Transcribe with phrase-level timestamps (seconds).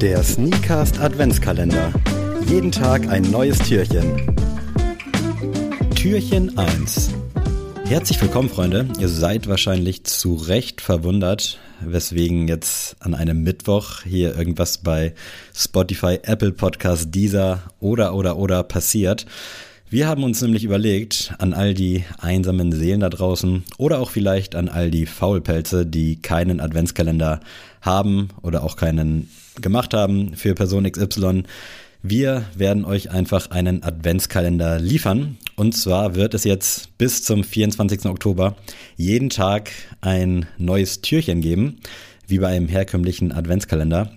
[0.00, 1.92] Der Sneakcast Adventskalender.
[2.46, 4.36] Jeden Tag ein neues Türchen.
[5.96, 7.10] Türchen 1.
[7.84, 8.86] Herzlich willkommen, Freunde.
[9.00, 15.14] Ihr seid wahrscheinlich zu Recht verwundert, weswegen jetzt an einem Mittwoch hier irgendwas bei
[15.52, 19.26] Spotify, Apple Podcast, Deezer oder oder oder passiert.
[19.90, 24.54] Wir haben uns nämlich überlegt, an all die einsamen Seelen da draußen oder auch vielleicht
[24.54, 27.40] an all die Faulpelze, die keinen Adventskalender
[27.80, 29.28] haben oder auch keinen
[29.62, 31.44] gemacht haben für Person XY.
[32.02, 35.36] Wir werden euch einfach einen Adventskalender liefern.
[35.56, 38.06] Und zwar wird es jetzt bis zum 24.
[38.06, 38.56] Oktober
[38.96, 41.80] jeden Tag ein neues Türchen geben,
[42.26, 44.12] wie bei einem herkömmlichen Adventskalender.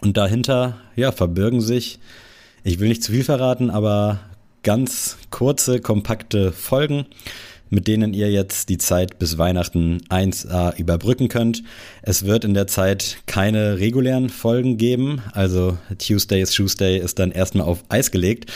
[0.00, 1.98] Und dahinter, ja, verbirgen sich,
[2.62, 4.20] ich will nicht zu viel verraten, aber
[4.62, 7.06] ganz kurze, kompakte Folgen,
[7.70, 11.62] mit denen ihr jetzt die Zeit bis Weihnachten 1a überbrücken könnt.
[12.02, 17.32] Es wird in der Zeit keine regulären Folgen geben, also Tuesday is Tuesday ist dann
[17.32, 18.52] erstmal auf Eis gelegt.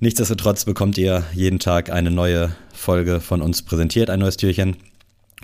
[0.00, 4.76] Nichtsdestotrotz bekommt ihr jeden Tag eine neue Folge von uns präsentiert, ein neues Türchen.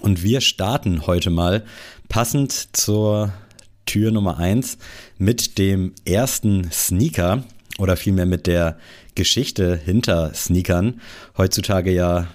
[0.00, 1.64] Und wir starten heute mal
[2.08, 3.33] passend zur
[3.86, 4.78] Tür Nummer 1
[5.19, 7.45] mit dem ersten Sneaker
[7.78, 8.77] oder vielmehr mit der
[9.14, 11.00] Geschichte hinter Sneakern.
[11.36, 12.28] Heutzutage ja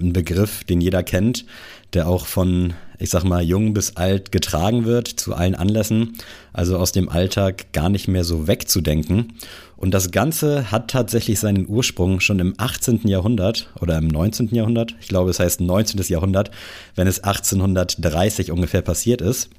[0.00, 1.44] ein Begriff, den jeder kennt,
[1.92, 6.14] der auch von, ich sag mal, jung bis alt getragen wird zu allen Anlässen,
[6.52, 9.34] also aus dem Alltag gar nicht mehr so wegzudenken.
[9.76, 13.06] Und das Ganze hat tatsächlich seinen Ursprung schon im 18.
[13.06, 14.54] Jahrhundert oder im 19.
[14.54, 14.94] Jahrhundert.
[15.00, 16.00] Ich glaube, es heißt 19.
[16.08, 16.50] Jahrhundert,
[16.94, 19.50] wenn es 1830 ungefähr passiert ist.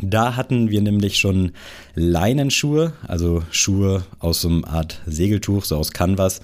[0.00, 1.52] Da hatten wir nämlich schon
[1.94, 6.40] Leinenschuhe, also Schuhe aus so einer Art Segeltuch, so aus Canvas,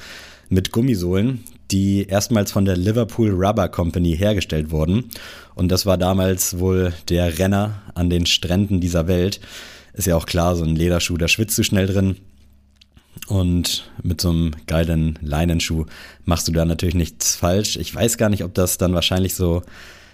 [0.49, 5.11] mit Gummisohlen, die erstmals von der Liverpool Rubber Company hergestellt wurden.
[5.55, 9.41] Und das war damals wohl der Renner an den Stränden dieser Welt.
[9.93, 12.17] Ist ja auch klar, so ein Lederschuh, da schwitzt du schnell drin.
[13.29, 15.87] Und mit so einem geilen Leinenschuh
[16.25, 17.77] machst du da natürlich nichts falsch.
[17.77, 19.63] Ich weiß gar nicht, ob das dann wahrscheinlich so,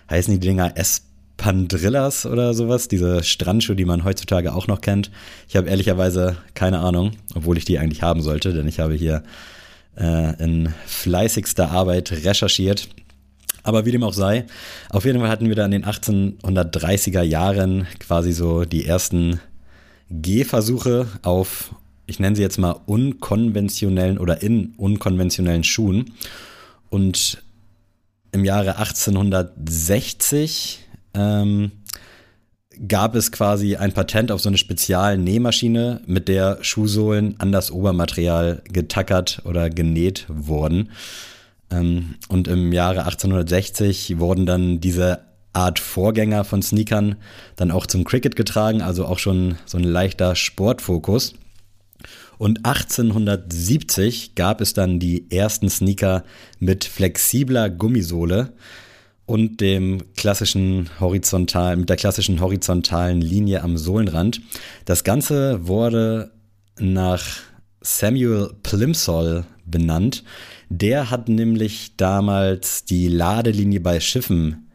[0.09, 1.03] heißen die Dinger S
[1.37, 5.11] Pandrillas oder sowas, diese Strandschuhe, die man heutzutage auch noch kennt.
[5.49, 9.25] Ich habe ehrlicherweise keine Ahnung, obwohl ich die eigentlich haben sollte, denn ich habe hier
[9.97, 12.89] äh, in fleißigster Arbeit recherchiert.
[13.63, 14.45] Aber wie dem auch sei,
[14.91, 19.39] auf jeden Fall hatten wir da in den 1830er Jahren quasi so die ersten
[20.11, 21.73] Gehversuche auf,
[22.07, 26.13] ich nenne sie jetzt mal unkonventionellen oder in unkonventionellen Schuhen.
[26.91, 27.43] Und
[28.33, 30.81] im Jahre 1860
[31.15, 31.71] ähm,
[32.89, 38.63] gab es quasi ein Patent auf so eine Spezialnähmaschine, mit der Schuhsohlen an das Obermaterial
[38.73, 40.91] getackert oder genäht wurden.
[41.71, 45.21] Ähm, und im Jahre 1860 wurden dann diese
[45.53, 47.17] Art Vorgänger von Sneakern
[47.57, 51.35] dann auch zum Cricket getragen, also auch schon so ein leichter Sportfokus.
[52.39, 56.25] Und 1870 gab es dann die ersten Sneaker
[56.59, 58.53] mit flexibler Gummisohle
[59.27, 64.41] und dem klassischen horizontalen, mit der klassischen horizontalen Linie am Sohlenrand.
[64.85, 66.33] Das Ganze wurde
[66.79, 67.25] nach
[67.81, 70.25] Samuel Plimsoll benannt.
[70.69, 74.71] Der hat nämlich damals die Ladelinie bei Schiffen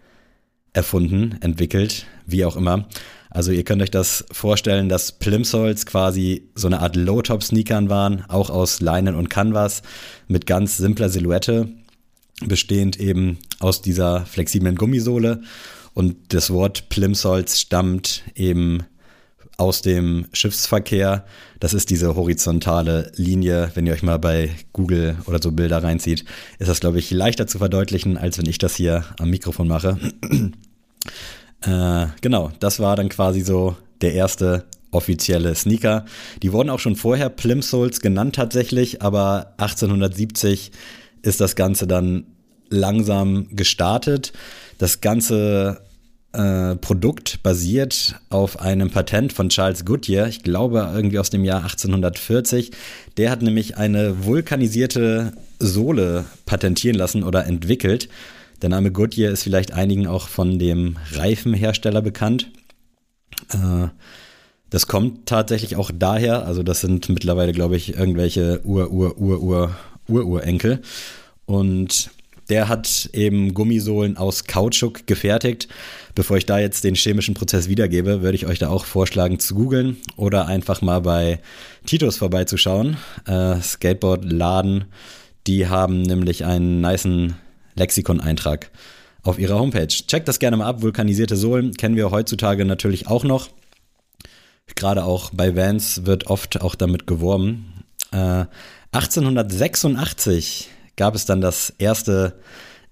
[0.73, 2.87] erfunden, entwickelt, wie auch immer.
[3.29, 8.49] Also ihr könnt euch das vorstellen, dass Plimsolls quasi so eine Art Low-Top-Sneakern waren, auch
[8.49, 9.81] aus Leinen und Canvas
[10.27, 11.67] mit ganz simpler Silhouette
[12.45, 15.41] bestehend eben aus dieser flexiblen Gummisohle.
[15.93, 18.83] Und das Wort Plimsolls stammt eben
[19.57, 21.25] aus dem Schiffsverkehr.
[21.59, 23.71] Das ist diese horizontale Linie.
[23.73, 26.25] Wenn ihr euch mal bei Google oder so Bilder reinzieht,
[26.59, 29.97] ist das, glaube ich, leichter zu verdeutlichen, als wenn ich das hier am Mikrofon mache.
[31.61, 36.05] äh, genau, das war dann quasi so der erste offizielle Sneaker.
[36.43, 40.71] Die wurden auch schon vorher Plimsolls genannt tatsächlich, aber 1870
[41.23, 42.25] ist das Ganze dann
[42.69, 44.33] langsam gestartet.
[44.77, 45.81] Das ganze
[46.33, 51.63] äh, Produkt basiert auf einem Patent von Charles Goodyear, ich glaube irgendwie aus dem Jahr
[51.63, 52.71] 1840.
[53.17, 58.09] Der hat nämlich eine vulkanisierte Sohle patentieren lassen oder entwickelt.
[58.61, 62.51] Der Name Goodyear ist vielleicht einigen auch von dem Reifenhersteller bekannt.
[63.53, 63.87] Äh,
[64.69, 70.81] das kommt tatsächlich auch daher, also das sind mittlerweile, glaube ich, irgendwelche Ur-Ur-Ur-Ur-Ur-Urenkel.
[71.45, 72.09] Und
[72.49, 75.67] der hat eben Gummisohlen aus Kautschuk gefertigt.
[76.15, 79.55] Bevor ich da jetzt den chemischen Prozess wiedergebe, würde ich euch da auch vorschlagen zu
[79.55, 81.39] googeln oder einfach mal bei
[81.85, 82.97] Titus vorbeizuschauen.
[83.25, 84.85] Äh, Skateboard-Laden,
[85.45, 87.35] die haben nämlich einen niceen
[87.75, 88.71] Lexikon-Eintrag
[89.23, 89.87] auf ihrer Homepage.
[89.87, 90.81] Checkt das gerne mal ab.
[90.81, 93.49] Vulkanisierte Sohlen kennen wir heutzutage natürlich auch noch.
[94.75, 97.83] Gerade auch bei Vans wird oft auch damit geworben.
[98.11, 98.45] Äh,
[98.91, 102.33] 1886 gab es dann das erste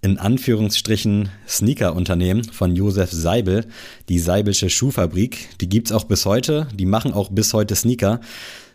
[0.01, 3.65] in Anführungsstrichen Sneaker-Unternehmen von Josef Seibel,
[4.07, 5.49] die Seibelsche Schuhfabrik.
[5.59, 6.67] Die gibt es auch bis heute.
[6.75, 8.21] Die machen auch bis heute Sneaker.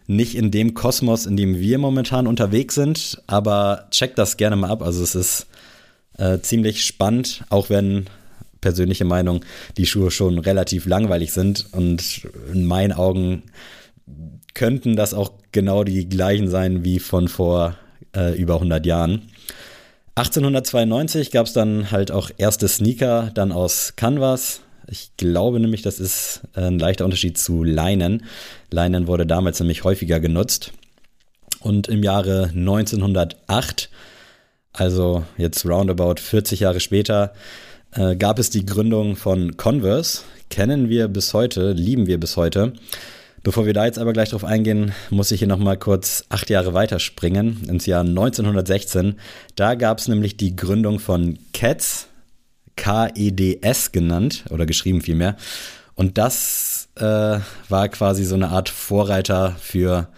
[0.09, 4.71] Nicht in dem Kosmos, in dem wir momentan unterwegs sind, aber checkt das gerne mal
[4.71, 4.83] ab.
[4.83, 5.47] Also es ist
[6.19, 8.07] äh, ziemlich spannend, auch wenn
[8.61, 9.45] persönliche Meinung
[9.77, 12.23] die Schuhe schon relativ langweilig sind und
[12.53, 13.45] in meinen Augen
[14.53, 17.77] könnten das auch genau die gleichen sein wie von vor
[18.15, 19.23] äh, über 100 Jahren.
[20.17, 24.61] 1892 gab es dann halt auch erste Sneaker, dann aus Canvas.
[24.87, 28.25] Ich glaube nämlich, das ist ein leichter Unterschied zu Leinen.
[28.71, 30.73] Leinen wurde damals nämlich häufiger genutzt.
[31.61, 33.91] Und im Jahre 1908,
[34.73, 37.33] also jetzt roundabout 40 Jahre später,
[37.93, 40.23] äh, gab es die Gründung von Converse.
[40.49, 42.73] Kennen wir bis heute, lieben wir bis heute.
[43.43, 46.75] Bevor wir da jetzt aber gleich drauf eingehen, muss ich hier nochmal kurz acht Jahre
[46.75, 49.17] weiterspringen, ins Jahr 1916.
[49.57, 52.09] Da gab es nämlich die Gründung von Cats,
[52.77, 55.37] K-E-D-S genannt, oder geschrieben vielmehr.
[55.95, 57.39] Und das äh,
[57.69, 60.09] war quasi so eine Art Vorreiter für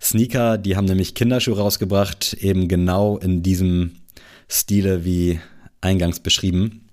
[0.00, 0.56] Sneaker.
[0.56, 3.96] Die haben nämlich Kinderschuhe rausgebracht, eben genau in diesem
[4.48, 5.40] Stile wie
[5.82, 6.88] eingangs beschrieben.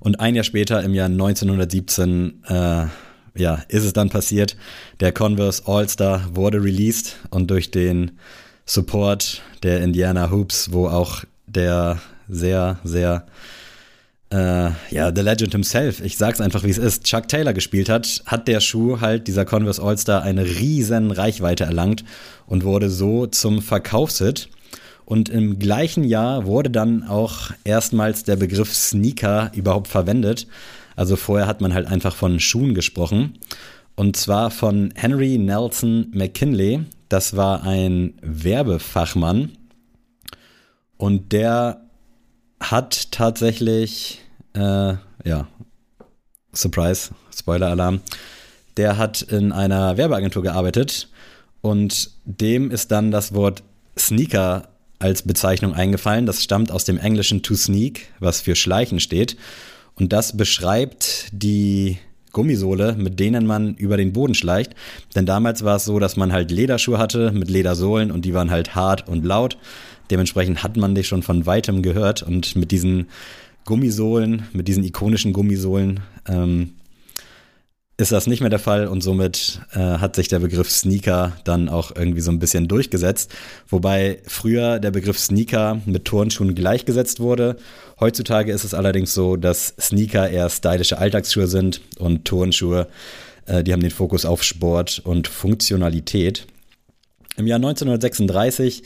[0.00, 2.86] Und ein Jahr später, im Jahr 1917, äh,
[3.34, 4.56] ja, ist es dann passiert.
[5.00, 8.12] Der Converse All-Star wurde released und durch den
[8.66, 13.26] Support der Indiana Hoops, wo auch der sehr, sehr,
[14.30, 18.22] äh, ja, The Legend himself, ich sag's einfach wie es ist, Chuck Taylor gespielt hat,
[18.26, 22.04] hat der Schuh halt, dieser Converse All-Star, eine riesen Reichweite erlangt
[22.46, 24.48] und wurde so zum Verkaufshit.
[25.04, 30.46] Und im gleichen Jahr wurde dann auch erstmals der Begriff Sneaker überhaupt verwendet.
[30.96, 33.38] Also vorher hat man halt einfach von Schuhen gesprochen.
[33.94, 36.84] Und zwar von Henry Nelson McKinley.
[37.08, 39.52] Das war ein Werbefachmann.
[40.96, 41.82] Und der
[42.60, 44.20] hat tatsächlich,
[44.54, 44.94] äh,
[45.24, 45.48] ja,
[46.54, 48.00] Surprise, Spoiler-Alarm.
[48.76, 51.08] Der hat in einer Werbeagentur gearbeitet
[51.60, 53.62] und dem ist dann das Wort
[53.98, 54.68] Sneaker
[54.98, 56.26] als Bezeichnung eingefallen.
[56.26, 59.36] Das stammt aus dem englischen to sneak, was für Schleichen steht.
[59.94, 61.98] Und das beschreibt die
[62.32, 64.74] Gummisohle, mit denen man über den Boden schleicht.
[65.14, 68.50] Denn damals war es so, dass man halt Lederschuhe hatte mit Ledersohlen und die waren
[68.50, 69.58] halt hart und laut.
[70.10, 73.06] Dementsprechend hat man die schon von weitem gehört und mit diesen
[73.64, 76.72] Gummisohlen, mit diesen ikonischen Gummisohlen, ähm,
[77.98, 81.68] ist das nicht mehr der Fall und somit äh, hat sich der Begriff Sneaker dann
[81.68, 83.32] auch irgendwie so ein bisschen durchgesetzt.
[83.68, 87.56] Wobei früher der Begriff Sneaker mit Turnschuhen gleichgesetzt wurde.
[88.00, 92.88] Heutzutage ist es allerdings so, dass Sneaker eher stylische Alltagsschuhe sind und Turnschuhe,
[93.46, 96.46] äh, die haben den Fokus auf Sport und Funktionalität.
[97.36, 98.82] Im Jahr 1936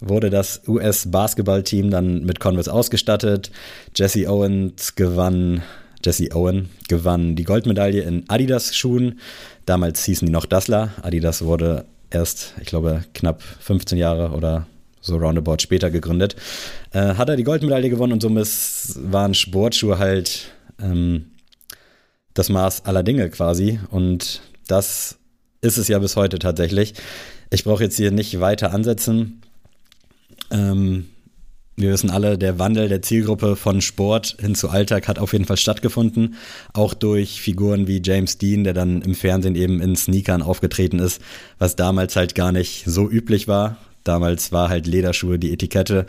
[0.00, 3.50] wurde das US-Basketballteam dann mit Converse ausgestattet.
[3.94, 5.62] Jesse Owens gewann
[6.04, 9.18] Jesse Owen gewann die Goldmedaille in Adidas-Schuhen.
[9.66, 10.92] Damals hießen die noch Dassler.
[11.02, 14.66] Adidas wurde erst, ich glaube, knapp 15 Jahre oder
[15.00, 16.36] so roundabout später gegründet.
[16.92, 18.48] Äh, hat er die Goldmedaille gewonnen und somit
[18.96, 21.26] waren Sportschuhe halt ähm,
[22.34, 23.80] das Maß aller Dinge quasi.
[23.90, 25.18] Und das
[25.60, 26.94] ist es ja bis heute tatsächlich.
[27.50, 29.42] Ich brauche jetzt hier nicht weiter ansetzen.
[30.50, 31.08] Ähm,
[31.78, 35.44] wir wissen alle, der Wandel der Zielgruppe von Sport hin zu Alltag hat auf jeden
[35.44, 36.34] Fall stattgefunden.
[36.72, 41.22] Auch durch Figuren wie James Dean, der dann im Fernsehen eben in Sneakern aufgetreten ist,
[41.58, 43.76] was damals halt gar nicht so üblich war.
[44.02, 46.06] Damals war halt Lederschuhe die Etikette.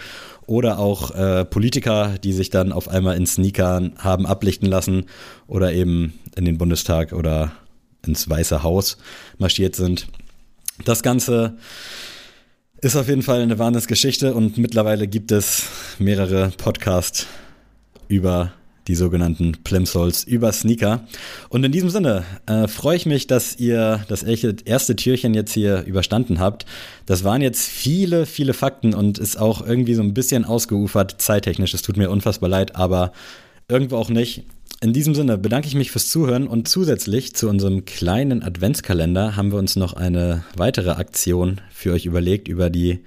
[0.47, 5.05] Oder auch äh, Politiker, die sich dann auf einmal in Sneakern haben ablichten lassen
[5.45, 7.51] oder eben in den Bundestag oder
[8.05, 8.97] ins Weiße Haus
[9.37, 10.07] marschiert sind.
[10.83, 11.57] Das Ganze
[12.81, 15.63] ist auf jeden Fall eine Wahnsinnsgeschichte und mittlerweile gibt es
[15.99, 17.27] mehrere Podcasts
[18.07, 18.53] über
[18.87, 21.05] die sogenannten Plimsolls über Sneaker.
[21.49, 25.83] Und in diesem Sinne äh, freue ich mich, dass ihr das erste Türchen jetzt hier
[25.83, 26.65] überstanden habt.
[27.05, 31.73] Das waren jetzt viele, viele Fakten und ist auch irgendwie so ein bisschen ausgeufert zeittechnisch.
[31.73, 33.11] Es tut mir unfassbar leid, aber
[33.69, 34.43] irgendwo auch nicht.
[34.81, 39.51] In diesem Sinne bedanke ich mich fürs Zuhören und zusätzlich zu unserem kleinen Adventskalender haben
[39.51, 42.99] wir uns noch eine weitere Aktion für euch überlegt über die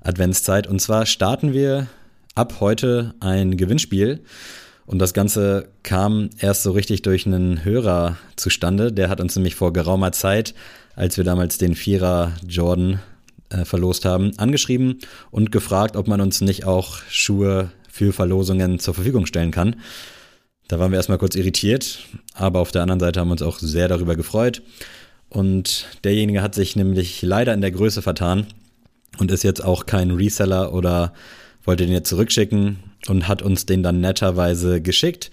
[0.00, 0.66] Adventszeit.
[0.66, 1.86] Und zwar starten wir
[2.34, 4.20] ab heute ein Gewinnspiel.
[4.86, 8.90] Und das Ganze kam erst so richtig durch einen Hörer zustande.
[8.90, 10.54] Der hat uns nämlich vor geraumer Zeit,
[10.96, 13.00] als wir damals den Vierer Jordan
[13.50, 14.98] äh, verlost haben, angeschrieben
[15.30, 19.76] und gefragt, ob man uns nicht auch Schuhe für Verlosungen zur Verfügung stellen kann.
[20.66, 21.98] Da waren wir erstmal kurz irritiert,
[22.32, 24.62] aber auf der anderen Seite haben wir uns auch sehr darüber gefreut.
[25.28, 28.46] Und derjenige hat sich nämlich leider in der Größe vertan
[29.18, 31.12] und ist jetzt auch kein Reseller oder
[31.64, 35.30] wollte den jetzt zurückschicken und hat uns den dann netterweise geschickt.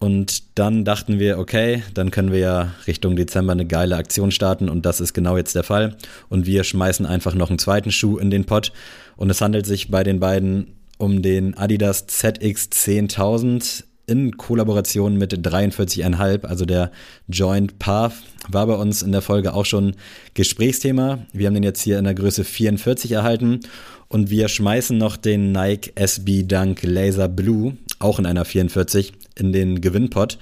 [0.00, 4.68] Und dann dachten wir, okay, dann können wir ja Richtung Dezember eine geile Aktion starten
[4.68, 5.96] und das ist genau jetzt der Fall.
[6.28, 8.72] Und wir schmeißen einfach noch einen zweiten Schuh in den Pott.
[9.16, 15.34] Und es handelt sich bei den beiden um den Adidas ZX 10000 in Kollaboration mit
[15.34, 16.92] 43,5, also der
[17.26, 18.12] Joint Path,
[18.48, 19.96] war bei uns in der Folge auch schon
[20.34, 21.26] Gesprächsthema.
[21.32, 23.60] Wir haben den jetzt hier in der Größe 44 erhalten
[24.06, 29.52] und wir schmeißen noch den Nike SB Dunk Laser Blue, auch in einer 44, in
[29.52, 30.38] den Gewinnpot.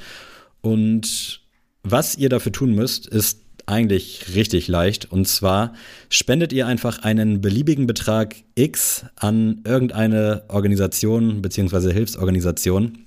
[0.61, 1.41] Und
[1.83, 3.41] was ihr dafür tun müsst, ist
[3.71, 5.11] eigentlich richtig leicht.
[5.11, 5.75] Und zwar
[6.09, 11.93] spendet ihr einfach einen beliebigen Betrag X an irgendeine Organisation bzw.
[11.93, 13.07] Hilfsorganisation,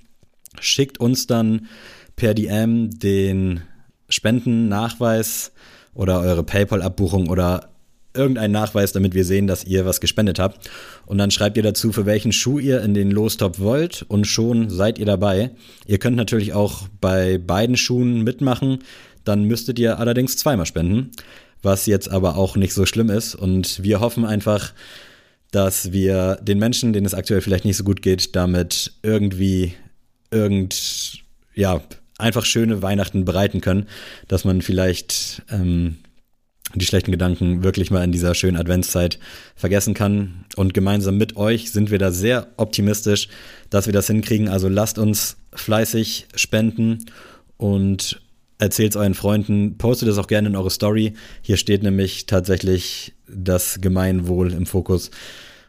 [0.60, 1.67] schickt uns dann
[2.15, 3.62] per DM den
[4.10, 5.51] Spendennachweis
[5.93, 7.70] oder eure PayPal-Abbuchung oder
[8.15, 10.70] irgendeinen Nachweis, damit wir sehen, dass ihr was gespendet habt.
[11.05, 14.70] Und dann schreibt ihr dazu, für welchen Schuh ihr in den Lostop wollt und schon
[14.70, 15.51] seid ihr dabei.
[15.88, 18.79] Ihr könnt natürlich auch bei beiden Schuhen mitmachen.
[19.24, 21.12] Dann müsstet ihr allerdings zweimal spenden,
[21.62, 23.36] was jetzt aber auch nicht so schlimm ist.
[23.36, 24.74] Und wir hoffen einfach,
[25.51, 29.74] dass wir den Menschen, denen es aktuell vielleicht nicht so gut geht, damit irgendwie
[30.32, 31.82] irgend, ja,
[32.18, 33.88] einfach schöne Weihnachten bereiten können,
[34.27, 35.98] dass man vielleicht ähm,
[36.75, 39.20] die schlechten Gedanken wirklich mal in dieser schönen Adventszeit
[39.56, 40.46] vergessen kann.
[40.56, 43.27] Und gemeinsam mit euch sind wir da sehr optimistisch,
[43.70, 44.50] dass wir das hinkriegen.
[44.50, 47.06] Also lasst uns fleißig spenden
[47.58, 48.22] und
[48.63, 51.13] erzählt es euren Freunden, postet es auch gerne in eure Story.
[51.41, 55.12] Hier steht nämlich tatsächlich das Gemeinwohl im Fokus.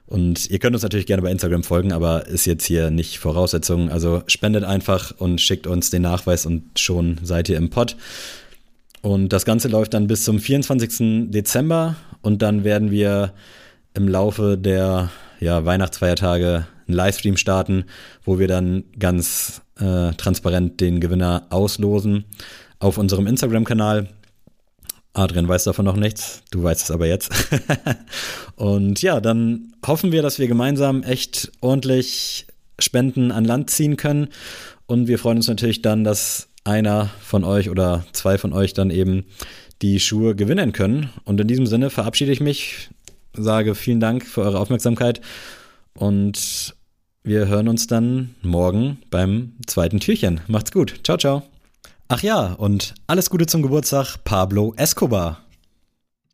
[0.06, 3.90] Und ihr könnt uns natürlich gerne bei Instagram folgen, aber ist jetzt hier nicht Voraussetzung.
[3.90, 7.96] Also spendet einfach und schickt uns den Nachweis und schon seid ihr im Pod.
[9.02, 11.30] Und das Ganze läuft dann bis zum 24.
[11.30, 13.32] Dezember und dann werden wir
[13.94, 15.10] im Laufe der
[15.40, 17.84] ja, Weihnachtsfeiertage einen Livestream starten,
[18.24, 22.24] wo wir dann ganz äh, transparent den Gewinner auslosen
[22.84, 24.08] auf unserem Instagram-Kanal.
[25.14, 27.30] Adrian weiß davon noch nichts, du weißt es aber jetzt.
[28.56, 32.46] und ja, dann hoffen wir, dass wir gemeinsam echt ordentlich
[32.78, 34.28] Spenden an Land ziehen können.
[34.86, 38.90] Und wir freuen uns natürlich dann, dass einer von euch oder zwei von euch dann
[38.90, 39.24] eben
[39.80, 41.08] die Schuhe gewinnen können.
[41.24, 42.90] Und in diesem Sinne verabschiede ich mich,
[43.32, 45.22] sage vielen Dank für eure Aufmerksamkeit
[45.94, 46.74] und
[47.22, 50.42] wir hören uns dann morgen beim zweiten Türchen.
[50.48, 51.00] Macht's gut.
[51.02, 51.53] Ciao, ciao.
[52.08, 55.43] Ach ja, und alles Gute zum Geburtstag, Pablo Escobar.